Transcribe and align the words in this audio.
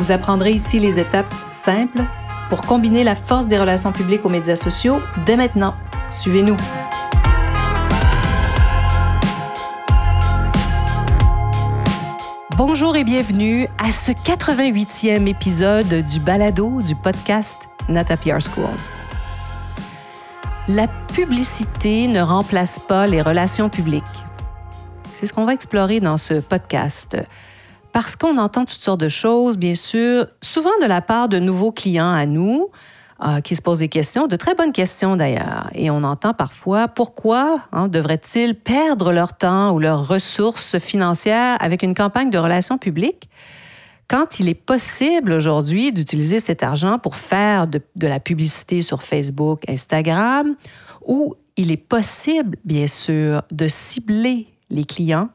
Vous 0.00 0.12
apprendrez 0.12 0.52
ici 0.52 0.78
les 0.78 0.98
étapes 0.98 1.34
simples 1.50 2.00
pour 2.48 2.62
combiner 2.62 3.04
la 3.04 3.14
force 3.14 3.48
des 3.48 3.58
relations 3.58 3.92
publiques 3.92 4.24
aux 4.24 4.30
médias 4.30 4.56
sociaux 4.56 4.98
dès 5.26 5.36
maintenant. 5.36 5.74
Suivez-nous. 6.08 6.56
Bonjour 12.56 12.96
et 12.96 13.04
bienvenue 13.04 13.68
à 13.76 13.92
ce 13.92 14.12
88e 14.12 15.26
épisode 15.28 16.06
du 16.06 16.18
balado 16.18 16.80
du 16.80 16.94
podcast 16.94 17.68
Nata 17.90 18.16
PR 18.16 18.40
School. 18.40 18.70
La 20.66 20.88
publicité 21.12 22.06
ne 22.06 22.22
remplace 22.22 22.78
pas 22.78 23.06
les 23.06 23.20
relations 23.20 23.68
publiques. 23.68 24.04
C'est 25.12 25.26
ce 25.26 25.34
qu'on 25.34 25.44
va 25.44 25.52
explorer 25.52 26.00
dans 26.00 26.16
ce 26.16 26.40
podcast 26.40 27.18
parce 27.92 28.16
qu'on 28.16 28.38
entend 28.38 28.64
toutes 28.64 28.80
sortes 28.80 29.00
de 29.00 29.08
choses, 29.08 29.56
bien 29.56 29.74
sûr, 29.74 30.26
souvent 30.42 30.70
de 30.82 30.86
la 30.86 31.00
part 31.00 31.28
de 31.28 31.38
nouveaux 31.38 31.72
clients 31.72 32.12
à 32.12 32.26
nous, 32.26 32.70
euh, 33.22 33.42
qui 33.42 33.54
se 33.54 33.60
posent 33.60 33.80
des 33.80 33.88
questions, 33.88 34.28
de 34.28 34.36
très 34.36 34.54
bonnes 34.54 34.72
questions 34.72 35.14
d'ailleurs. 35.14 35.68
Et 35.74 35.90
on 35.90 36.02
entend 36.04 36.32
parfois 36.32 36.88
pourquoi 36.88 37.60
hein, 37.70 37.88
devraient-ils 37.88 38.54
perdre 38.54 39.12
leur 39.12 39.36
temps 39.36 39.72
ou 39.72 39.78
leurs 39.78 40.08
ressources 40.08 40.78
financières 40.78 41.58
avec 41.60 41.82
une 41.82 41.94
campagne 41.94 42.30
de 42.30 42.38
relations 42.38 42.78
publiques? 42.78 43.28
Quand 44.08 44.40
il 44.40 44.48
est 44.48 44.54
possible 44.54 45.32
aujourd'hui 45.32 45.92
d'utiliser 45.92 46.40
cet 46.40 46.62
argent 46.62 46.98
pour 46.98 47.16
faire 47.16 47.66
de, 47.66 47.82
de 47.94 48.06
la 48.06 48.20
publicité 48.20 48.80
sur 48.80 49.02
Facebook, 49.02 49.68
Instagram, 49.68 50.56
ou 51.04 51.34
il 51.58 51.70
est 51.70 51.76
possible, 51.76 52.56
bien 52.64 52.86
sûr, 52.86 53.42
de 53.50 53.68
cibler 53.68 54.46
les 54.70 54.84
clients 54.84 55.28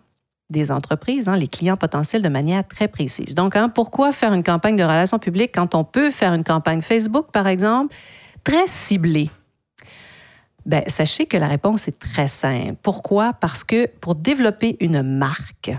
des 0.49 0.71
entreprises, 0.71 1.27
hein, 1.27 1.37
les 1.37 1.47
clients 1.47 1.77
potentiels 1.77 2.21
de 2.21 2.29
manière 2.29 2.67
très 2.67 2.87
précise. 2.87 3.33
Donc, 3.35 3.55
hein, 3.55 3.69
pourquoi 3.69 4.11
faire 4.11 4.33
une 4.33 4.43
campagne 4.43 4.75
de 4.75 4.83
relations 4.83 5.19
publiques 5.19 5.51
quand 5.53 5.73
on 5.75 5.83
peut 5.83 6.11
faire 6.11 6.33
une 6.33 6.43
campagne 6.43 6.81
Facebook, 6.81 7.31
par 7.31 7.47
exemple, 7.47 7.95
très 8.43 8.67
ciblée? 8.67 9.31
Bien, 10.65 10.83
sachez 10.87 11.25
que 11.25 11.37
la 11.37 11.47
réponse 11.47 11.87
est 11.87 11.99
très 11.99 12.27
simple. 12.27 12.75
Pourquoi? 12.81 13.33
Parce 13.33 13.63
que 13.63 13.87
pour 14.01 14.15
développer 14.15 14.77
une 14.79 15.01
marque, 15.01 15.71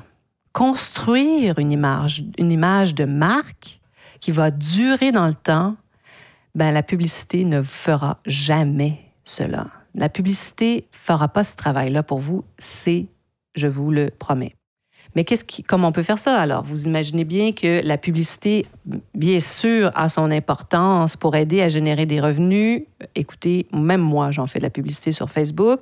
construire 0.53 1.59
une 1.59 1.73
image, 1.73 2.25
une 2.39 2.53
image 2.53 2.95
de 2.95 3.05
marque 3.05 3.81
qui 4.21 4.31
va 4.31 4.51
durer 4.51 5.13
dans 5.13 5.27
le 5.27 5.35
temps, 5.35 5.77
ben, 6.55 6.71
la 6.71 6.83
publicité 6.83 7.45
ne 7.45 7.63
fera 7.63 8.19
jamais 8.27 8.99
cela. 9.25 9.67
La 9.95 10.09
publicité 10.09 10.89
ne 10.93 10.99
fera 10.99 11.29
pas 11.29 11.45
ce 11.45 11.57
travail-là 11.57 12.03
pour 12.03 12.19
vous, 12.19 12.45
c'est 12.59 13.07
je 13.55 13.67
vous 13.67 13.91
le 13.91 14.11
promets. 14.11 14.56
Mais 15.17 15.25
comment 15.67 15.89
on 15.89 15.93
peut 15.93 16.03
faire 16.03 16.19
ça 16.19 16.39
alors? 16.39 16.63
Vous 16.63 16.85
imaginez 16.85 17.25
bien 17.25 17.53
que 17.53 17.81
la 17.83 17.97
publicité, 17.97 18.67
bien 19.15 19.41
sûr, 19.41 19.91
a 19.95 20.11
son 20.11 20.31
importance 20.31 21.17
pour 21.17 21.35
aider 21.37 21.63
à 21.63 21.71
générer 21.71 22.05
des 22.05 22.21
revenus. 22.21 22.83
Écoutez, 23.15 23.67
même 23.73 24.03
moi, 24.03 24.31
j'en 24.31 24.47
fais 24.47 24.59
de 24.59 24.65
la 24.65 24.71
publicité 24.71 25.13
sur 25.13 25.31
Facebook, 25.31 25.81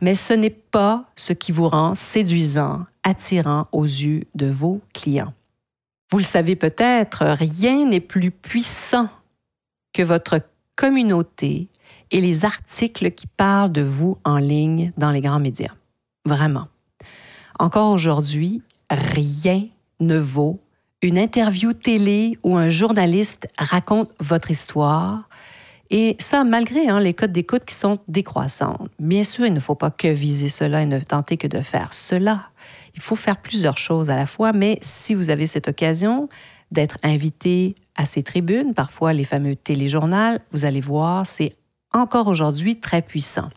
mais 0.00 0.16
ce 0.16 0.32
n'est 0.32 0.50
pas 0.50 1.04
ce 1.14 1.32
qui 1.32 1.52
vous 1.52 1.68
rend 1.68 1.94
séduisant, 1.94 2.80
attirant 3.04 3.68
aux 3.70 3.84
yeux 3.84 4.24
de 4.34 4.46
vos 4.46 4.80
clients. 4.92 5.32
Vous 6.10 6.18
le 6.18 6.24
savez 6.24 6.56
peut-être, 6.56 7.24
rien 7.24 7.86
n'est 7.86 8.00
plus 8.00 8.32
puissant 8.32 9.08
que 9.92 10.02
votre 10.02 10.40
communauté 10.74 11.68
et 12.10 12.20
les 12.20 12.44
articles 12.44 13.12
qui 13.12 13.28
parlent 13.28 13.70
de 13.70 13.82
vous 13.82 14.18
en 14.24 14.38
ligne 14.38 14.92
dans 14.96 15.12
les 15.12 15.20
grands 15.20 15.38
médias. 15.38 15.74
Vraiment. 16.24 16.66
Encore 17.58 17.92
aujourd'hui, 17.92 18.62
rien 18.90 19.66
ne 20.00 20.18
vaut 20.18 20.60
une 21.02 21.18
interview 21.18 21.74
télé 21.74 22.38
où 22.42 22.56
un 22.56 22.68
journaliste 22.68 23.46
raconte 23.58 24.10
votre 24.20 24.50
histoire. 24.50 25.28
Et 25.90 26.16
ça, 26.18 26.44
malgré 26.44 26.88
hein, 26.88 26.98
les 26.98 27.12
codes 27.12 27.32
d'écoute 27.32 27.64
qui 27.66 27.74
sont 27.74 27.98
décroissants. 28.08 28.78
Bien 28.98 29.22
sûr, 29.22 29.44
il 29.44 29.52
ne 29.52 29.60
faut 29.60 29.74
pas 29.74 29.90
que 29.90 30.08
viser 30.08 30.48
cela 30.48 30.82
et 30.82 30.86
ne 30.86 30.98
tenter 30.98 31.36
que 31.36 31.46
de 31.46 31.60
faire 31.60 31.92
cela. 31.92 32.48
Il 32.94 33.02
faut 33.02 33.16
faire 33.16 33.36
plusieurs 33.36 33.76
choses 33.76 34.08
à 34.08 34.16
la 34.16 34.24
fois, 34.24 34.52
mais 34.52 34.78
si 34.80 35.14
vous 35.14 35.28
avez 35.28 35.46
cette 35.46 35.68
occasion 35.68 36.28
d'être 36.70 36.96
invité 37.02 37.74
à 37.96 38.06
ces 38.06 38.22
tribunes, 38.22 38.72
parfois 38.72 39.12
les 39.12 39.24
fameux 39.24 39.56
téléjournaux, 39.56 40.38
vous 40.52 40.64
allez 40.64 40.80
voir, 40.80 41.26
c'est 41.26 41.54
encore 41.92 42.28
aujourd'hui 42.28 42.80
très 42.80 43.02
puissant. 43.02 43.50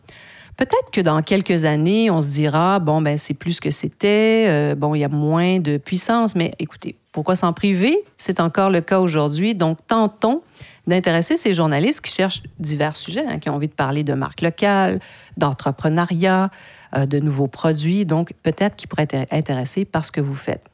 Peut-être 0.58 0.90
que 0.92 1.00
dans 1.00 1.22
quelques 1.22 1.64
années, 1.64 2.10
on 2.10 2.20
se 2.20 2.30
dira, 2.30 2.80
bon, 2.80 3.00
ben 3.00 3.16
c'est 3.16 3.32
plus 3.32 3.60
que 3.60 3.70
c'était, 3.70 4.46
euh, 4.48 4.74
bon, 4.74 4.96
il 4.96 4.98
y 4.98 5.04
a 5.04 5.08
moins 5.08 5.60
de 5.60 5.76
puissance, 5.76 6.34
mais 6.34 6.52
écoutez, 6.58 6.96
pourquoi 7.12 7.36
s'en 7.36 7.52
priver? 7.52 8.04
C'est 8.16 8.40
encore 8.40 8.68
le 8.68 8.80
cas 8.80 8.98
aujourd'hui, 8.98 9.54
donc 9.54 9.78
tentons 9.86 10.42
d'intéresser 10.88 11.36
ces 11.36 11.52
journalistes 11.54 12.00
qui 12.00 12.12
cherchent 12.12 12.42
divers 12.58 12.96
sujets, 12.96 13.24
hein, 13.24 13.38
qui 13.38 13.48
ont 13.48 13.54
envie 13.54 13.68
de 13.68 13.72
parler 13.72 14.02
de 14.02 14.14
marques 14.14 14.40
locales, 14.40 14.98
d'entrepreneuriat, 15.36 16.50
euh, 16.96 17.06
de 17.06 17.20
nouveaux 17.20 17.46
produits, 17.46 18.04
donc 18.04 18.32
peut-être 18.42 18.74
qu'ils 18.74 18.88
pourraient 18.88 19.06
être 19.08 19.32
intéressés 19.32 19.84
par 19.84 20.04
ce 20.04 20.10
que 20.10 20.20
vous 20.20 20.34
faites. 20.34 20.68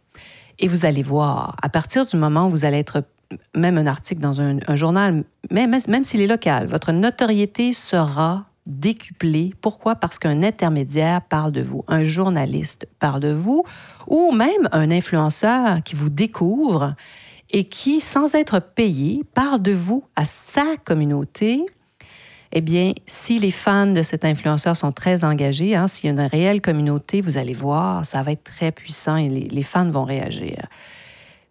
Et 0.61 0.67
vous 0.67 0.87
allez 0.87 1.03
voir, 1.03 1.57
à 1.63 1.69
partir 1.69 2.07
du 2.07 2.17
moment 2.17 2.47
où 2.47 2.49
vous 2.49 2.65
allez 2.65 2.79
être 2.79 3.05
même 3.55 3.77
un 3.77 3.87
article 3.87 4.23
dans 4.23 4.41
un, 4.41 4.77
journal, 4.77 5.25
même, 5.51 5.77
même 5.89 6.05
s'il 6.05 6.23
est 6.23 6.27
local, 6.27 6.69
votre 6.69 6.91
notoriété 6.91 7.75
sera 7.75 8.47
décuplé. 8.67 9.53
Pourquoi? 9.61 9.95
Parce 9.97 10.19
qu'un 10.19 10.43
intermédiaire 10.43 11.23
parle 11.23 11.53
de 11.53 11.63
vous, 11.63 11.85
un 11.89 12.05
journaliste 12.05 12.87
parle 12.99 13.21
de 13.21 13.33
vous, 13.33 13.65
ou 14.07 14.33
même 14.33 14.69
un 14.73 14.91
influenceur 14.91 15.83
qui 15.83 15.95
vous 15.95 16.09
découvre 16.09 16.95
et 17.51 17.65
qui, 17.65 18.01
sans 18.01 18.35
être 18.35 18.59
payé, 18.61 19.23
parle 19.35 19.61
de 19.61 19.73
vous 19.73 20.05
à 20.17 20.25
sa 20.25 20.77
communauté. 20.85 21.65
Eh 22.53 22.61
bien, 22.61 22.93
si 23.07 23.39
les 23.39 23.51
fans 23.51 23.87
de 23.87 24.03
cet 24.03 24.25
influenceur 24.25 24.77
sont 24.77 24.93
très 24.93 25.25
engagés, 25.25 25.75
hein, 25.75 25.89
s'il 25.89 26.07
y 26.07 26.09
a 26.09 26.13
une 26.13 26.29
réelle 26.29 26.61
communauté, 26.61 27.21
vous 27.21 27.37
allez 27.37 27.55
voir, 27.55 28.07
ça 28.07 28.23
va 28.23 28.33
être 28.33 28.45
très 28.45 28.71
puissant 28.71 29.17
et 29.17 29.29
les, 29.29 29.49
les 29.49 29.63
fans 29.63 29.91
vont 29.91 30.05
réagir. 30.05 30.67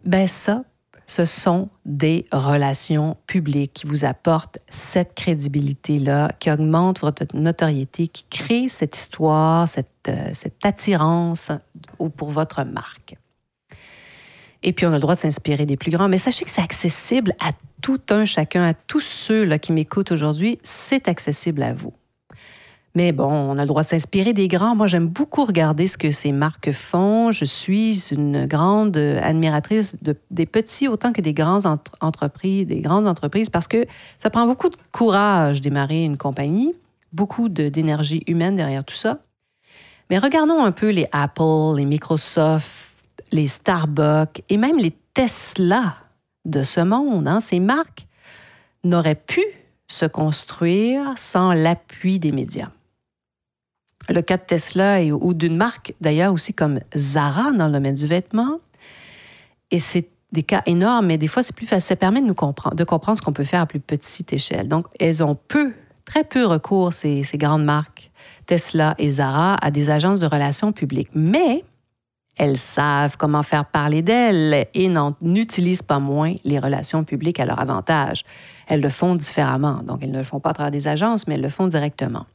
Ben 0.05 0.27
ça, 0.27 0.63
ce 1.13 1.25
sont 1.25 1.69
des 1.85 2.25
relations 2.31 3.17
publiques 3.27 3.73
qui 3.73 3.85
vous 3.85 4.03
apportent 4.03 4.57
cette 4.69 5.13
crédibilité-là, 5.13 6.31
qui 6.39 6.49
augmentent 6.49 7.01
votre 7.01 7.23
notoriété, 7.35 8.07
qui 8.07 8.25
créent 8.31 8.67
cette 8.67 8.97
histoire, 8.97 9.67
cette, 9.67 10.09
euh, 10.09 10.49
attirance 10.63 11.51
pour 12.17 12.31
votre 12.31 12.63
marque. 12.63 13.15
Et 14.63 14.73
puis, 14.73 14.87
on 14.87 14.89
a 14.89 14.93
le 14.93 14.99
droit 14.99 15.13
de 15.13 15.19
s'inspirer 15.19 15.67
des 15.67 15.77
plus 15.77 15.91
grands, 15.91 16.09
mais 16.09 16.17
sachez 16.17 16.45
que 16.45 16.51
c'est 16.51 16.61
accessible 16.61 17.35
à 17.39 17.51
tout 17.83 18.01
un 18.09 18.25
chacun, 18.25 18.63
à 18.63 18.73
tous 18.73 19.01
ceux 19.01 19.45
qui 19.57 19.71
m'écoutent 19.71 20.11
aujourd'hui, 20.11 20.57
c'est 20.63 21.07
accessible 21.07 21.61
à 21.61 21.75
vous. 21.75 21.93
Mais 22.95 23.11
bon, 23.11 23.25
on 23.25 23.57
a 23.57 23.61
le 23.61 23.67
droit 23.67 23.81
de 23.81 23.87
s'inspirer 23.87 24.33
des 24.33 24.47
grands. 24.47 24.75
Moi, 24.75 24.85
j'aime 24.85 25.07
beaucoup 25.07 25.45
regarder 25.45 25.87
ce 25.87 25.97
que 25.97 26.11
ces 26.11 26.31
marques 26.31 26.71
font. 26.71 27.31
Je 27.31 27.43
suis 27.43 28.09
une 28.11 28.45
grande 28.45 28.95
admiratrice 28.97 29.95
de, 30.03 30.15
des 30.29 30.45
petits 30.45 30.87
autant 30.87 31.11
que 31.11 31.21
des 31.21 31.33
grandes 31.33 31.65
entreprises, 32.01 32.67
des 32.67 32.81
grandes 32.81 33.07
entreprises, 33.07 33.49
parce 33.49 33.67
que 33.67 33.87
ça 34.19 34.29
prend 34.29 34.45
beaucoup 34.45 34.69
de 34.69 34.77
courage 34.91 35.59
démarrer 35.59 36.03
une 36.03 36.17
compagnie, 36.17 36.75
beaucoup 37.13 37.49
d'énergie 37.49 38.23
humaine 38.27 38.57
derrière 38.57 38.83
tout 38.83 38.95
ça. 38.95 39.19
Mais 40.11 40.19
regardons 40.19 40.63
un 40.63 40.71
peu 40.71 40.89
les 40.89 41.07
Apple, 41.11 41.77
les 41.77 41.85
Microsoft, 41.85 42.93
les 43.31 43.47
Starbucks 43.47 44.43
et 44.49 44.57
même 44.57 44.77
les 44.77 44.93
Tesla 45.15 45.95
de 46.45 46.61
ce 46.61 46.81
monde. 46.81 47.27
Hein. 47.27 47.39
Ces 47.39 47.59
marques 47.59 48.05
n'auraient 48.83 49.15
pu 49.15 49.41
se 49.87 50.05
construire 50.05 51.13
sans 51.15 51.53
l'appui 51.53 52.19
des 52.19 52.31
médias 52.31 52.69
le 54.09 54.21
cas 54.21 54.37
de 54.37 54.43
Tesla 54.43 55.01
ou 55.03 55.33
d'une 55.33 55.55
marque 55.55 55.93
d'ailleurs 56.01 56.33
aussi 56.33 56.53
comme 56.53 56.79
Zara 56.95 57.51
dans 57.51 57.67
le 57.67 57.73
domaine 57.73 57.95
du 57.95 58.05
vêtement. 58.05 58.59
Et 59.71 59.79
c'est 59.79 60.07
des 60.31 60.43
cas 60.43 60.63
énormes, 60.65 61.05
mais 61.05 61.17
des 61.17 61.27
fois, 61.27 61.43
c'est 61.43 61.55
plus 61.55 61.67
facile. 61.67 61.87
Ça 61.87 61.95
permet 61.95 62.21
de 62.21 62.25
nous 62.25 62.33
comprendre, 62.33 62.75
de 62.75 62.83
comprendre 62.83 63.17
ce 63.17 63.21
qu'on 63.21 63.33
peut 63.33 63.43
faire 63.43 63.61
à 63.61 63.65
plus 63.65 63.79
petite 63.79 64.33
échelle. 64.33 64.67
Donc, 64.67 64.87
elles 64.99 65.23
ont 65.23 65.35
peu, 65.35 65.73
très 66.05 66.23
peu 66.23 66.45
recours, 66.45 66.91
ces, 66.91 67.23
ces 67.23 67.37
grandes 67.37 67.63
marques, 67.63 68.11
Tesla 68.45 68.95
et 68.97 69.09
Zara, 69.09 69.55
à 69.61 69.71
des 69.71 69.89
agences 69.89 70.19
de 70.19 70.25
relations 70.25 70.71
publiques. 70.71 71.09
Mais 71.13 71.63
Elles 72.35 72.57
savent 72.57 73.15
comment 73.17 73.43
faire 73.43 73.65
parler 73.65 74.01
d'elles 74.01 74.65
et 74.73 74.91
n'utilisent 75.21 75.83
pas 75.83 75.99
moins 75.99 76.33
les 76.43 76.57
relations 76.57 77.03
publiques 77.03 77.39
à 77.39 77.45
leur 77.45 77.59
avantage. 77.59 78.23
Elles 78.67 78.81
le 78.81 78.89
font 78.89 79.15
différemment. 79.15 79.83
Donc, 79.83 79.99
elles 80.01 80.11
ne 80.11 80.17
le 80.17 80.23
font 80.23 80.39
pas 80.39 80.49
à 80.49 80.53
travers 80.53 80.71
des 80.71 80.87
agences, 80.87 81.27
mais 81.27 81.35
elles 81.35 81.41
le 81.41 81.49
font 81.49 81.67
directement. 81.67 82.25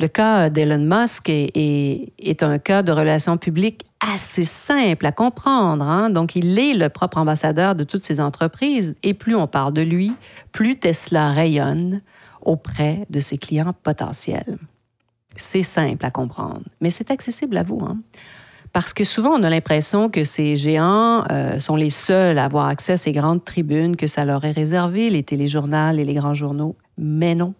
Le 0.00 0.06
cas 0.06 0.48
d'Elon 0.48 0.78
Musk 0.78 1.28
est, 1.28 2.42
un 2.42 2.58
cas 2.58 2.82
de 2.82 2.92
relations 2.92 3.36
publiques 3.36 3.84
assez 4.00 4.44
simple 4.44 5.04
à 5.06 5.12
comprendre. 5.12 5.84
Hein. 5.84 6.10
Donc, 6.10 6.36
il 6.36 6.56
est 6.56 6.74
le 6.74 6.88
propre 6.88 7.18
ambassadeur 7.18 7.74
de 7.74 7.82
toutes 7.82 8.04
ces 8.04 8.20
entreprises. 8.20 8.94
Et 9.02 9.12
plus 9.12 9.34
on 9.34 9.48
parle 9.48 9.72
de 9.72 9.82
lui, 9.82 10.12
plus 10.52 10.78
Tesla 10.78 11.30
rayonne 11.30 12.00
auprès 12.42 13.06
de 13.10 13.18
ses 13.18 13.38
clients 13.38 13.74
potentiels. 13.82 14.58
C'est 15.34 15.64
simple 15.64 16.04
à 16.04 16.10
comprendre, 16.10 16.62
mais 16.80 16.90
c'est 16.90 17.10
accessible 17.10 17.56
à 17.56 17.64
vous. 17.64 17.80
Hein. 17.84 17.98
Parce 18.72 18.92
que 18.92 19.02
souvent, 19.02 19.30
on 19.30 19.42
a 19.42 19.50
l'impression 19.50 20.10
que 20.10 20.22
ces 20.22 20.56
géants 20.56 21.24
euh, 21.30 21.58
sont 21.58 21.76
les 21.76 21.90
seuls 21.90 22.38
à 22.38 22.44
avoir 22.44 22.66
accès 22.66 22.92
à 22.92 22.96
ces 22.96 23.12
grandes 23.12 23.44
tribunes, 23.44 23.96
que 23.96 24.06
ça 24.06 24.24
leur 24.24 24.44
est 24.44 24.52
réservé, 24.52 25.10
les 25.10 25.24
téléjournaux 25.24 25.92
et 25.96 26.04
les 26.04 26.14
grands 26.14 26.34
journaux. 26.34 26.76
Mais 26.96 27.34
non. 27.34 27.54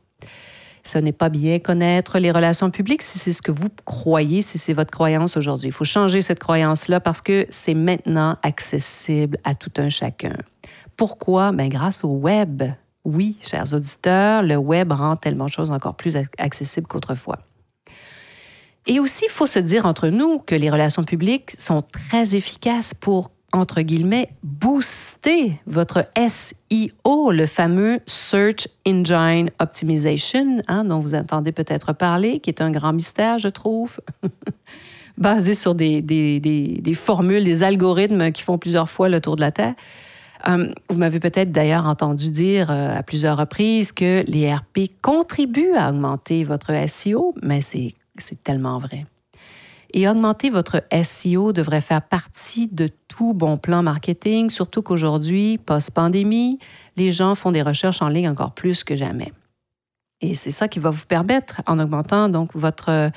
Ce 0.84 0.98
n'est 0.98 1.12
pas 1.12 1.28
bien 1.28 1.58
connaître 1.58 2.18
les 2.18 2.30
relations 2.30 2.70
publiques 2.70 3.02
si 3.02 3.18
c'est 3.18 3.32
ce 3.32 3.42
que 3.42 3.52
vous 3.52 3.68
croyez, 3.84 4.42
si 4.42 4.58
c'est 4.58 4.72
votre 4.72 4.90
croyance 4.90 5.36
aujourd'hui. 5.36 5.68
Il 5.68 5.72
faut 5.72 5.84
changer 5.84 6.20
cette 6.20 6.38
croyance-là 6.38 7.00
parce 7.00 7.20
que 7.20 7.46
c'est 7.50 7.74
maintenant 7.74 8.36
accessible 8.42 9.38
à 9.44 9.54
tout 9.54 9.72
un 9.76 9.88
chacun. 9.88 10.36
Pourquoi? 10.96 11.52
Bien, 11.52 11.68
grâce 11.68 12.04
au 12.04 12.08
web. 12.08 12.62
Oui, 13.04 13.36
chers 13.40 13.72
auditeurs, 13.72 14.42
le 14.42 14.56
web 14.56 14.92
rend 14.92 15.16
tellement 15.16 15.46
de 15.46 15.50
choses 15.50 15.70
encore 15.70 15.94
plus 15.94 16.16
accessibles 16.38 16.86
qu'autrefois. 16.86 17.38
Et 18.86 19.00
aussi, 19.00 19.26
il 19.26 19.30
faut 19.30 19.46
se 19.46 19.58
dire 19.58 19.86
entre 19.86 20.08
nous 20.08 20.38
que 20.38 20.54
les 20.54 20.70
relations 20.70 21.04
publiques 21.04 21.52
sont 21.58 21.82
très 21.82 22.34
efficaces 22.34 22.94
pour, 22.94 23.30
entre 23.52 23.80
guillemets, 23.80 24.28
booster 24.42 25.58
votre 25.66 26.06
SEO, 26.16 27.30
le 27.30 27.46
fameux 27.46 28.00
Search 28.06 28.68
Engine 28.86 29.50
Optimization, 29.58 30.62
hein, 30.68 30.84
dont 30.84 31.00
vous 31.00 31.14
entendez 31.14 31.52
peut-être 31.52 31.92
parler, 31.92 32.40
qui 32.40 32.50
est 32.50 32.60
un 32.60 32.70
grand 32.70 32.92
mystère, 32.92 33.38
je 33.38 33.48
trouve. 33.48 34.00
basé 35.18 35.54
sur 35.54 35.74
des, 35.74 36.80
formules, 36.94 37.44
des 37.44 37.62
algorithmes 37.62 38.32
qui 38.32 38.42
font 38.42 38.58
plusieurs 38.58 38.88
fois 38.88 39.08
le 39.08 39.20
tour 39.20 39.36
de 39.36 39.40
la 39.40 39.50
Terre. 39.50 39.74
Euh, 40.48 40.72
vous 40.88 40.98
m'avez 40.98 41.18
peut-être 41.18 41.50
d'ailleurs 41.50 41.86
entendu 41.86 42.30
dire 42.30 42.70
euh, 42.70 42.96
à 42.96 43.02
plusieurs 43.02 43.36
reprises 43.36 43.90
que 43.90 44.22
les 44.28 44.54
RP 44.54 44.90
contribuent 45.02 45.74
à 45.76 45.90
augmenter 45.90 46.44
votre 46.44 46.72
SEO, 46.88 47.34
mais 47.42 47.60
c'est 47.60 47.94
tellement 48.44 48.78
vrai. 48.78 49.04
Et 49.94 50.08
augmenter 50.08 50.50
votre 50.50 50.82
SEO 51.02 51.52
devrait 51.52 51.80
faire 51.80 52.02
partie 52.02 52.68
de 52.68 52.90
tout 53.08 53.32
bon 53.32 53.56
plan 53.56 53.82
marketing, 53.82 54.50
surtout 54.50 54.82
qu'aujourd'hui, 54.82 55.58
post-pandémie, 55.58 56.58
les 56.96 57.10
gens 57.10 57.34
font 57.34 57.52
des 57.52 57.62
recherches 57.62 58.02
en 58.02 58.08
ligne 58.08 58.28
encore 58.28 58.52
plus 58.52 58.84
que 58.84 58.96
jamais. 58.96 59.32
Et 60.20 60.34
c'est 60.34 60.50
ça 60.50 60.68
qui 60.68 60.78
va 60.78 60.90
vous 60.90 61.06
permettre, 61.06 61.62
en 61.66 61.78
augmentant 61.78 62.28
donc 62.28 62.50
votre, 62.54 63.10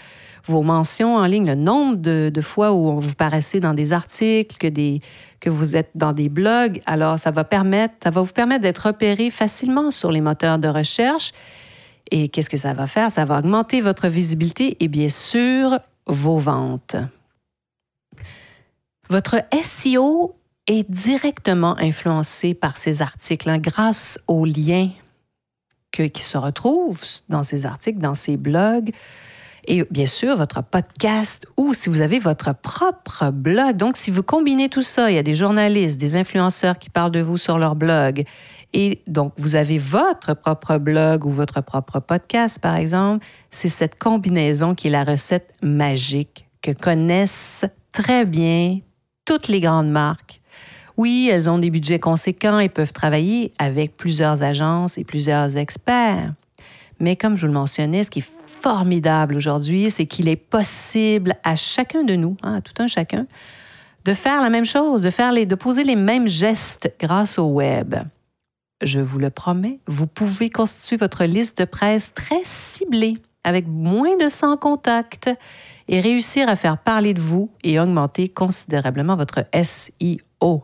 vos 0.45 0.61
mentions 0.61 1.15
en 1.15 1.25
ligne, 1.25 1.47
le 1.47 1.55
nombre 1.55 1.95
de, 1.95 2.41
fois 2.41 2.73
où 2.73 3.01
vous 3.01 3.15
paraissez 3.15 3.59
dans 3.59 3.73
des 3.73 3.91
articles, 3.91 4.57
que, 4.57 4.67
des, 4.67 5.01
que 5.39 5.49
vous 5.49 5.75
êtes 5.75 5.91
dans 5.95 6.13
des 6.13 6.29
blogs, 6.29 6.79
alors 6.85 7.19
ça 7.19 7.31
va, 7.31 7.43
permettre, 7.43 7.95
ça 8.03 8.11
va 8.11 8.21
vous 8.21 8.31
permettre 8.31 8.61
d'être 8.61 8.87
repéré 8.87 9.29
facilement 9.29 9.91
sur 9.91 10.11
les 10.11 10.21
moteurs 10.21 10.59
de 10.59 10.67
recherche 10.67 11.31
et 12.11 12.27
qu'est-ce 12.27 12.49
que 12.49 12.57
ça 12.57 12.73
va 12.73 12.87
faire? 12.87 13.09
Ça 13.09 13.25
va 13.25 13.39
augmenter 13.39 13.81
votre 13.81 14.07
visibilité 14.07 14.77
et 14.79 14.87
bien 14.87 15.09
sûr 15.09 15.79
vos 16.07 16.37
ventes. 16.37 16.95
Votre 19.09 19.43
SEO 19.63 20.35
est 20.67 20.89
directement 20.89 21.77
influencé 21.77 22.53
par 22.53 22.77
ces 22.77 23.01
articles 23.01 23.49
hein, 23.49 23.57
grâce 23.57 24.19
aux 24.27 24.45
liens 24.45 24.89
qui 25.91 26.23
se 26.23 26.37
retrouvent 26.37 27.03
dans 27.27 27.43
ces 27.43 27.65
articles, 27.65 27.99
dans 27.99 28.15
ces 28.15 28.37
blogs. 28.37 28.91
Et 29.65 29.83
bien 29.91 30.05
sûr, 30.05 30.37
votre 30.37 30.63
podcast 30.63 31.45
ou 31.57 31.73
si 31.73 31.89
vous 31.89 32.01
avez 32.01 32.19
votre 32.19 32.55
propre 32.55 33.29
blog. 33.29 33.77
Donc, 33.77 33.97
si 33.97 34.09
vous 34.09 34.23
combinez 34.23 34.69
tout 34.69 34.81
ça, 34.81 35.11
il 35.11 35.15
y 35.15 35.19
a 35.19 35.23
des 35.23 35.35
journalistes, 35.35 35.99
des 35.99 36.15
influenceurs 36.15 36.79
qui 36.79 36.89
parlent 36.89 37.11
de 37.11 37.19
vous 37.19 37.37
sur 37.37 37.59
leur 37.59 37.75
blog 37.75 38.23
et 38.73 39.01
donc, 39.07 39.33
vous 39.37 39.55
avez 39.55 39.77
votre 39.77 40.33
propre 40.33 40.77
blog 40.77 41.25
ou 41.25 41.29
votre 41.29 41.61
propre 41.61 41.99
podcast, 41.99 42.59
par 42.59 42.75
exemple. 42.75 43.25
C'est 43.49 43.69
cette 43.69 43.97
combinaison 43.97 44.75
qui 44.75 44.87
est 44.87 44.91
la 44.91 45.03
recette 45.03 45.53
magique 45.61 46.47
que 46.61 46.71
connaissent 46.71 47.65
très 47.91 48.25
bien 48.25 48.79
toutes 49.25 49.49
les 49.49 49.59
grandes 49.59 49.91
marques. 49.91 50.41
Oui, 50.95 51.29
elles 51.31 51.49
ont 51.49 51.57
des 51.57 51.69
budgets 51.69 51.99
conséquents 51.99 52.59
et 52.59 52.69
peuvent 52.69 52.93
travailler 52.93 53.53
avec 53.57 53.97
plusieurs 53.97 54.43
agences 54.43 54.97
et 54.97 55.03
plusieurs 55.03 55.57
experts. 55.57 56.33
Mais 56.99 57.15
comme 57.15 57.35
je 57.35 57.41
vous 57.41 57.47
le 57.47 57.53
mentionnais, 57.53 58.03
ce 58.03 58.11
qui 58.11 58.19
est 58.19 58.29
formidable 58.61 59.35
aujourd'hui, 59.35 59.89
c'est 59.89 60.05
qu'il 60.05 60.27
est 60.29 60.35
possible 60.35 61.33
à 61.43 61.55
chacun 61.55 62.03
de 62.03 62.15
nous, 62.15 62.37
hein, 62.43 62.55
à 62.55 62.61
tout 62.61 62.73
un 62.79 62.87
chacun, 62.87 63.25
de 64.05 64.13
faire 64.13 64.41
la 64.41 64.49
même 64.49 64.65
chose, 64.65 65.01
de, 65.01 65.09
faire 65.09 65.31
les, 65.31 65.45
de 65.45 65.55
poser 65.55 65.83
les 65.83 65.95
mêmes 65.95 66.27
gestes 66.27 66.93
grâce 66.99 67.39
au 67.39 67.45
web 67.45 67.95
je 68.81 68.99
vous 68.99 69.19
le 69.19 69.29
promets, 69.29 69.79
vous 69.87 70.07
pouvez 70.07 70.49
constituer 70.49 70.97
votre 70.97 71.25
liste 71.25 71.57
de 71.59 71.65
presse 71.65 72.13
très 72.13 72.41
ciblée 72.43 73.17
avec 73.43 73.67
moins 73.67 74.17
de 74.17 74.29
100 74.29 74.57
contacts 74.57 75.29
et 75.87 75.99
réussir 75.99 76.47
à 76.47 76.55
faire 76.55 76.77
parler 76.77 77.13
de 77.13 77.19
vous 77.19 77.51
et 77.63 77.79
augmenter 77.79 78.29
considérablement 78.29 79.15
votre 79.15 79.45
SEO. 79.53 80.63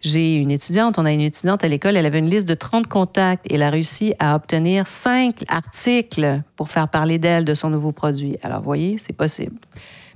J'ai 0.00 0.36
une 0.36 0.50
étudiante, 0.50 0.98
on 0.98 1.04
a 1.04 1.12
une 1.12 1.20
étudiante 1.20 1.64
à 1.64 1.68
l'école, 1.68 1.96
elle 1.96 2.06
avait 2.06 2.20
une 2.20 2.30
liste 2.30 2.46
de 2.46 2.54
30 2.54 2.86
contacts 2.86 3.50
et 3.50 3.54
elle 3.54 3.62
a 3.62 3.70
réussi 3.70 4.14
à 4.18 4.36
obtenir 4.36 4.86
5 4.86 5.42
articles 5.48 6.42
pour 6.54 6.70
faire 6.70 6.88
parler 6.88 7.18
d'elle, 7.18 7.44
de 7.44 7.54
son 7.54 7.70
nouveau 7.70 7.90
produit. 7.90 8.36
Alors, 8.42 8.62
voyez, 8.62 8.98
c'est 8.98 9.12
possible. 9.12 9.56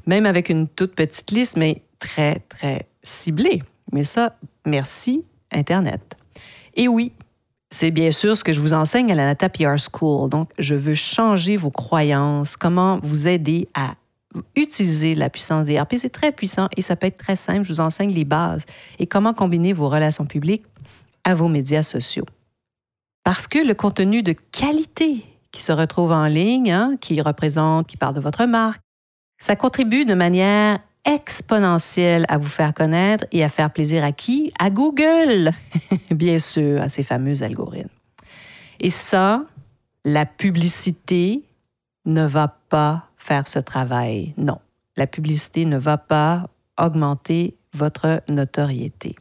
Même 0.07 0.27
avec 0.27 0.49
une 0.51 0.69
toute 0.69 0.95
petite 0.95 1.31
liste, 1.33 1.57
mais 1.57 1.83
très, 1.99 2.41
très 2.49 2.87
ciblée. 3.03 3.63
Mais 3.93 4.05
ça, 4.05 4.37
merci 4.65 5.25
Internet. 5.51 6.17
Et 6.75 6.87
oui, 6.89 7.13
c'est 7.73 7.91
bien 7.91 8.11
sûr 8.11 8.37
ce 8.37 8.45
que 8.45 8.53
je 8.53 8.61
vous 8.61 8.75
enseigne 8.75 9.11
à 9.11 9.15
la 9.15 9.25
Nata 9.25 9.49
PR 9.49 9.77
School. 9.79 10.29
Donc, 10.29 10.51
je 10.59 10.75
veux 10.75 10.95
changer 10.95 11.57
vos 11.57 11.71
croyances, 11.71 12.57
comment 12.57 13.01
vous 13.03 13.27
aider 13.27 13.69
à 13.75 13.95
utiliser 14.57 15.15
la 15.15 15.31
puissance 15.31 15.67
des 15.67 15.81
RP. 15.81 15.95
C'est 15.99 16.13
très 16.13 16.33
puissant 16.33 16.69
et 16.77 16.83
ça 16.83 16.97
peut 16.97 17.07
être 17.07 17.19
très 17.19 17.37
simple. 17.37 17.65
Je 17.65 17.73
vous 17.73 17.81
enseigne 17.81 18.13
les 18.13 18.25
bases 18.25 18.65
et 18.99 19.07
comment 19.07 19.33
combiner 19.33 19.73
vos 19.73 19.89
relations 19.89 20.27
publiques 20.27 20.65
à 21.25 21.35
vos 21.35 21.49
médias 21.49 21.82
sociaux. 21.82 22.27
Parce 23.25 23.46
que 23.46 23.58
le 23.58 23.75
contenu 23.75 24.23
de 24.23 24.32
qualité 24.32 25.25
qui 25.51 25.63
se 25.63 25.73
retrouve 25.73 26.13
en 26.13 26.27
ligne, 26.27 26.73
hein, 26.73 26.96
qui 27.01 27.20
représente, 27.20 27.87
qui 27.87 27.96
parle 27.96 28.15
de 28.15 28.20
votre 28.20 28.44
marque, 28.46 28.81
ça 29.39 29.56
contribue 29.56 30.05
de 30.05 30.15
manière 30.15 30.79
exponentielle 31.05 32.25
à 32.29 32.39
vous 32.39 32.49
faire 32.49 32.75
connaître 32.75 33.27
et 33.32 33.44
à 33.44 33.49
faire 33.49 33.73
plaisir 33.73 34.05
à 34.05 34.13
qui? 34.13 34.53
À 34.59 34.71
Google, 34.71 35.53
bien 36.11 36.39
sûr, 36.39 36.81
à 36.81 36.89
ces 36.89 37.03
fameux 37.03 37.43
algorithmes. 37.43 37.89
Et 38.81 38.91
ça, 38.91 39.44
la 40.05 40.27
publicité 40.27 41.43
ne 42.05 42.25
va 42.25 42.49
pas 42.69 43.09
faire 43.17 43.47
ce 43.47 43.59
travail. 43.59 44.35
Non, 44.37 44.59
la 44.97 45.06
publicité 45.06 45.65
ne 45.65 45.79
va 45.79 45.99
pas 45.99 46.49
augmenter 46.81 47.56
votre 47.75 48.23
notoriété. 48.29 49.17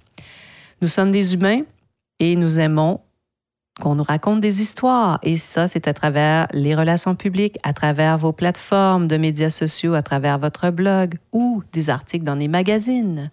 Nous 0.81 0.87
sommes 0.87 1.11
des 1.11 1.33
humains 1.33 1.61
et 2.19 2.35
nous 2.35 2.59
aimons 2.59 3.01
qu'on 3.79 3.95
nous 3.95 4.03
raconte 4.03 4.41
des 4.41 4.61
histoires. 4.61 5.19
Et 5.23 5.37
ça, 5.37 5.67
c'est 5.67 5.87
à 5.87 5.93
travers 5.93 6.47
les 6.51 6.75
relations 6.75 7.15
publiques, 7.15 7.57
à 7.63 7.73
travers 7.73 8.17
vos 8.17 8.33
plateformes 8.33 9.07
de 9.07 9.17
médias 9.17 9.49
sociaux, 9.49 9.93
à 9.93 10.03
travers 10.03 10.39
votre 10.39 10.69
blog 10.71 11.17
ou 11.31 11.63
des 11.71 11.89
articles 11.89 12.25
dans 12.25 12.35
les 12.35 12.47
magazines 12.47 13.31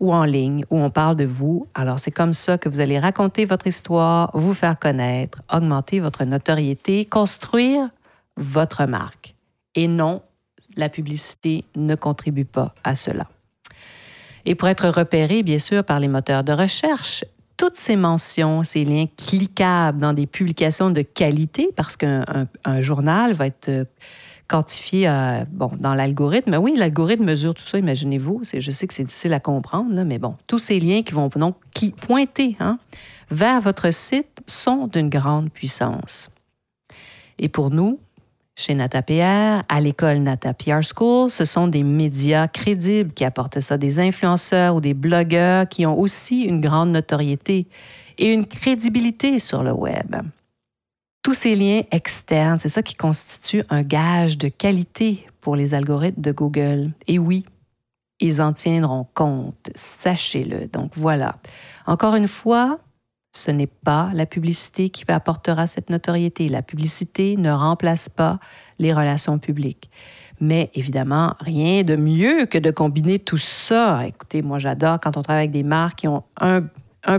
ou 0.00 0.12
en 0.12 0.24
ligne 0.24 0.64
où 0.70 0.78
on 0.78 0.90
parle 0.90 1.16
de 1.16 1.24
vous. 1.24 1.66
Alors, 1.74 1.98
c'est 1.98 2.10
comme 2.10 2.32
ça 2.32 2.58
que 2.58 2.68
vous 2.68 2.80
allez 2.80 2.98
raconter 2.98 3.44
votre 3.44 3.66
histoire, 3.66 4.30
vous 4.34 4.54
faire 4.54 4.78
connaître, 4.78 5.42
augmenter 5.52 6.00
votre 6.00 6.24
notoriété, 6.24 7.04
construire 7.04 7.88
votre 8.36 8.84
marque. 8.84 9.34
Et 9.74 9.88
non, 9.88 10.22
la 10.76 10.88
publicité 10.88 11.64
ne 11.76 11.94
contribue 11.94 12.44
pas 12.44 12.74
à 12.84 12.94
cela. 12.94 13.26
Et 14.44 14.54
pour 14.54 14.68
être 14.68 14.88
repéré, 14.88 15.42
bien 15.42 15.58
sûr, 15.58 15.82
par 15.84 15.98
les 15.98 16.08
moteurs 16.08 16.44
de 16.44 16.52
recherche, 16.52 17.24
toutes 17.56 17.76
ces 17.76 17.96
mentions, 17.96 18.62
ces 18.62 18.84
liens 18.84 19.06
cliquables 19.16 19.98
dans 19.98 20.12
des 20.12 20.26
publications 20.26 20.90
de 20.90 21.02
qualité, 21.02 21.70
parce 21.74 21.96
qu'un 21.96 22.46
journal 22.80 23.32
va 23.32 23.46
être 23.46 23.68
euh, 23.68 23.84
quantifié 24.48 25.08
euh, 25.08 25.44
bon, 25.50 25.70
dans 25.78 25.94
l'algorithme. 25.94 26.54
Oui, 26.56 26.74
l'algorithme 26.76 27.24
mesure 27.24 27.54
tout 27.54 27.66
ça, 27.66 27.78
imaginez-vous. 27.78 28.42
Je 28.44 28.70
sais 28.70 28.86
que 28.86 28.94
c'est 28.94 29.04
difficile 29.04 29.32
à 29.32 29.40
comprendre, 29.40 29.94
là, 29.94 30.04
mais 30.04 30.18
bon, 30.18 30.36
tous 30.46 30.58
ces 30.58 30.80
liens 30.80 31.02
qui 31.02 31.12
vont 31.12 31.28
donc 31.34 31.56
qui 31.74 31.90
pointer 31.90 32.56
hein, 32.60 32.78
vers 33.30 33.60
votre 33.60 33.92
site 33.92 34.42
sont 34.46 34.86
d'une 34.86 35.08
grande 35.08 35.50
puissance. 35.50 36.30
Et 37.38 37.48
pour 37.48 37.70
nous, 37.70 37.98
Chez 38.58 38.74
NataPR, 38.74 39.64
à 39.68 39.80
l'école 39.82 40.20
Nata 40.20 40.54
PR 40.54 40.80
School, 40.82 41.28
ce 41.28 41.44
sont 41.44 41.68
des 41.68 41.82
médias 41.82 42.48
crédibles 42.48 43.12
qui 43.12 43.26
apportent 43.26 43.60
ça, 43.60 43.76
des 43.76 44.00
influenceurs 44.00 44.76
ou 44.76 44.80
des 44.80 44.94
blogueurs 44.94 45.68
qui 45.68 45.84
ont 45.84 45.98
aussi 45.98 46.44
une 46.44 46.62
grande 46.62 46.90
notoriété 46.90 47.66
et 48.16 48.32
une 48.32 48.46
crédibilité 48.46 49.38
sur 49.38 49.62
le 49.62 49.72
web. 49.72 50.16
Tous 51.22 51.34
ces 51.34 51.54
liens 51.54 51.82
externes, 51.90 52.58
c'est 52.58 52.70
ça 52.70 52.82
qui 52.82 52.94
constitue 52.94 53.62
un 53.68 53.82
gage 53.82 54.38
de 54.38 54.48
qualité 54.48 55.26
pour 55.42 55.54
les 55.54 55.74
algorithmes 55.74 56.22
de 56.22 56.32
Google. 56.32 56.92
Et 57.06 57.18
oui, 57.18 57.44
ils 58.20 58.40
en 58.40 58.54
tiendront 58.54 59.06
compte, 59.12 59.68
sachez-le. 59.74 60.68
Donc 60.68 60.92
voilà. 60.94 61.36
Encore 61.86 62.14
une 62.14 62.28
fois, 62.28 62.78
ce 63.36 63.50
n'est 63.50 63.66
pas 63.66 64.10
la 64.14 64.26
publicité 64.26 64.88
qui 64.88 65.04
apportera 65.08 65.66
cette 65.66 65.90
notoriété. 65.90 66.48
La 66.48 66.62
publicité 66.62 67.36
ne 67.36 67.50
remplace 67.50 68.08
pas 68.08 68.38
les 68.78 68.92
relations 68.92 69.38
publiques. 69.38 69.90
Mais 70.40 70.70
évidemment, 70.74 71.34
rien 71.40 71.82
de 71.82 71.96
mieux 71.96 72.46
que 72.46 72.58
de 72.58 72.70
combiner 72.70 73.18
tout 73.18 73.38
ça. 73.38 74.06
Écoutez, 74.06 74.42
moi 74.42 74.58
j'adore 74.58 75.00
quand 75.00 75.16
on 75.16 75.22
travaille 75.22 75.44
avec 75.44 75.52
des 75.52 75.62
marques 75.62 76.00
qui 76.00 76.08
ont 76.08 76.24
un, 76.40 76.62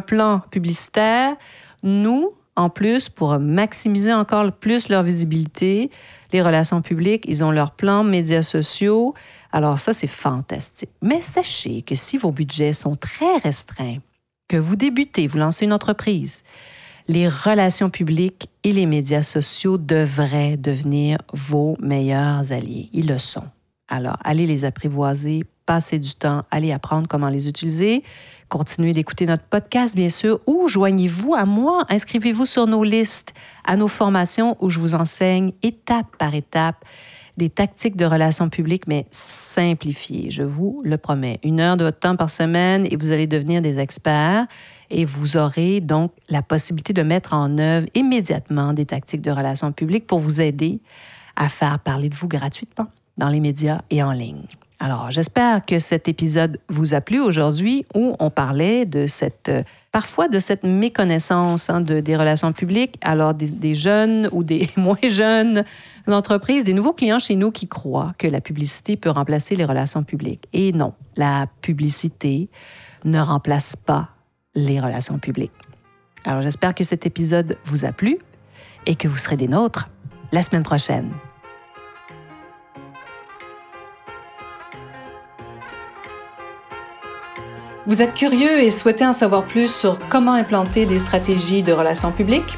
plan 0.01 0.39
publicitaire. 0.51 1.35
Nous, 1.81 2.33
en 2.55 2.69
plus, 2.69 3.07
pour 3.07 3.39
maximiser 3.39 4.13
encore 4.13 4.51
plus 4.51 4.89
leur 4.89 5.03
visibilité, 5.03 5.89
les 6.33 6.41
relations 6.41 6.81
publiques, 6.81 7.23
ils 7.25 7.43
ont 7.43 7.51
leur 7.51 7.71
plan 7.71 8.03
médias 8.03 8.43
sociaux. 8.43 9.13
Alors 9.51 9.79
ça, 9.79 9.93
c'est 9.93 10.07
fantastique. 10.07 10.89
Mais 11.01 11.21
sachez 11.21 11.83
que 11.83 11.95
si 11.95 12.17
vos 12.17 12.31
budgets 12.31 12.73
sont 12.73 12.95
très 12.95 13.37
restreints, 13.37 13.99
que 14.47 14.57
vous 14.57 14.75
débutez, 14.75 15.27
vous 15.27 15.37
lancez 15.37 15.65
une 15.65 15.73
entreprise, 15.73 16.43
les 17.07 17.27
relations 17.27 17.89
publiques 17.89 18.49
et 18.63 18.73
les 18.73 18.85
médias 18.85 19.23
sociaux 19.23 19.77
devraient 19.77 20.57
devenir 20.57 21.17
vos 21.33 21.77
meilleurs 21.79 22.51
alliés. 22.51 22.89
Ils 22.93 23.07
le 23.07 23.17
sont. 23.17 23.45
Alors, 23.87 24.17
allez 24.23 24.45
les 24.45 24.65
apprivoiser, 24.65 25.45
passez 25.65 25.99
du 25.99 26.13
temps, 26.13 26.43
allez 26.51 26.73
apprendre 26.73 27.07
comment 27.07 27.29
les 27.29 27.47
utiliser. 27.47 28.03
Continuez 28.49 28.93
d'écouter 28.93 29.25
notre 29.25 29.43
podcast, 29.43 29.95
bien 29.95 30.09
sûr, 30.09 30.39
ou 30.47 30.67
joignez-vous 30.67 31.35
à 31.35 31.45
moi, 31.45 31.85
inscrivez-vous 31.89 32.45
sur 32.45 32.67
nos 32.67 32.83
listes, 32.83 33.33
à 33.63 33.77
nos 33.77 33.87
formations 33.87 34.57
où 34.59 34.69
je 34.69 34.79
vous 34.79 34.95
enseigne 34.95 35.53
étape 35.63 36.15
par 36.17 36.33
étape 36.35 36.83
des 37.37 37.49
tactiques 37.49 37.95
de 37.95 38.05
relations 38.05 38.49
publiques, 38.49 38.87
mais 38.87 39.05
simplifiées, 39.11 40.31
je 40.31 40.43
vous 40.43 40.81
le 40.83 40.97
promets. 40.97 41.39
Une 41.43 41.59
heure 41.59 41.77
de 41.77 41.83
votre 41.83 41.99
temps 41.99 42.15
par 42.15 42.29
semaine 42.29 42.87
et 42.89 42.95
vous 42.95 43.11
allez 43.11 43.27
devenir 43.27 43.61
des 43.61 43.79
experts 43.79 44.47
et 44.89 45.05
vous 45.05 45.37
aurez 45.37 45.79
donc 45.79 46.11
la 46.29 46.41
possibilité 46.41 46.93
de 46.93 47.03
mettre 47.03 47.33
en 47.33 47.57
œuvre 47.57 47.87
immédiatement 47.93 48.73
des 48.73 48.85
tactiques 48.85 49.21
de 49.21 49.31
relations 49.31 49.71
publiques 49.71 50.07
pour 50.07 50.19
vous 50.19 50.41
aider 50.41 50.79
à 51.35 51.49
faire 51.49 51.79
parler 51.79 52.09
de 52.09 52.15
vous 52.15 52.27
gratuitement 52.27 52.87
dans 53.17 53.29
les 53.29 53.39
médias 53.39 53.81
et 53.89 54.01
en 54.01 54.11
ligne. 54.11 54.45
Alors, 54.79 55.09
j'espère 55.09 55.65
que 55.65 55.79
cet 55.79 56.07
épisode 56.07 56.59
vous 56.69 56.93
a 56.93 57.01
plu 57.01 57.19
aujourd'hui 57.19 57.85
où 57.95 58.15
on 58.19 58.29
parlait 58.29 58.85
de 58.85 59.07
cette, 59.07 59.51
parfois 59.91 60.27
de 60.27 60.37
cette 60.37 60.63
méconnaissance 60.63 61.71
hein, 61.71 61.81
de, 61.81 61.99
des 61.99 62.15
relations 62.15 62.53
publiques. 62.53 62.95
Alors, 63.01 63.33
des, 63.33 63.51
des, 63.53 63.73
jeunes 63.73 64.29
ou 64.31 64.43
des 64.43 64.69
moins 64.77 64.97
jeunes 65.07 65.63
entreprises, 66.13 66.63
des 66.63 66.73
nouveaux 66.73 66.93
clients 66.93 67.19
chez 67.19 67.35
nous 67.35 67.51
qui 67.51 67.67
croient 67.67 68.13
que 68.17 68.27
la 68.27 68.41
publicité 68.41 68.97
peut 68.97 69.09
remplacer 69.09 69.55
les 69.55 69.65
relations 69.65 70.03
publiques. 70.03 70.45
Et 70.53 70.71
non, 70.71 70.93
la 71.15 71.47
publicité 71.61 72.49
ne 73.05 73.19
remplace 73.19 73.75
pas 73.75 74.09
les 74.55 74.79
relations 74.79 75.19
publiques. 75.19 75.51
Alors, 76.25 76.41
j'espère 76.41 76.75
que 76.75 76.83
cet 76.83 77.05
épisode 77.05 77.57
vous 77.63 77.85
a 77.85 77.91
plu 77.91 78.19
et 78.85 78.95
que 78.95 79.07
vous 79.07 79.17
serez 79.17 79.37
des 79.37 79.47
nôtres 79.47 79.89
la 80.31 80.41
semaine 80.41 80.63
prochaine. 80.63 81.11
Vous 87.85 88.01
êtes 88.01 88.13
curieux 88.13 88.59
et 88.59 88.69
souhaitez 88.69 89.05
en 89.05 89.13
savoir 89.13 89.45
plus 89.45 89.73
sur 89.73 89.97
comment 90.09 90.33
implanter 90.33 90.85
des 90.85 90.97
stratégies 90.97 91.63
de 91.63 91.71
relations 91.71 92.11
publiques? 92.11 92.57